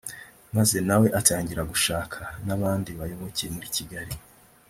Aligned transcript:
Maze 0.55 0.77
nawe 0.87 1.07
atangira 1.19 1.61
gushaka 1.71 2.19
n’abandi 2.45 2.89
bayoboke 2.99 3.45
muri 3.53 3.67
Kigali 3.75 4.15